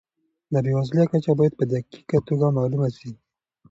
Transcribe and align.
د 0.51 0.53
بېوزلۍ 0.65 1.05
کچه 1.11 1.31
باید 1.39 1.53
په 1.59 1.63
دقیقه 1.71 2.17
توګه 2.27 2.45
معلومه 2.57 2.89
سي. 2.97 3.11